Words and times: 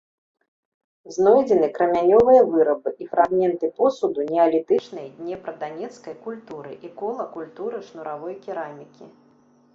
Знойдзены 1.17 1.67
крамянёвыя 1.77 2.41
вырабы 2.55 2.93
і 3.05 3.09
фрагменты 3.11 3.69
посуду 3.83 4.25
неалітычнай 4.33 5.07
днепра-данецкай 5.19 6.17
культуры 6.27 6.71
і 6.91 6.93
кола 7.05 7.25
культуры 7.39 7.77
шнуравой 7.91 8.35
керамікі. 8.49 9.05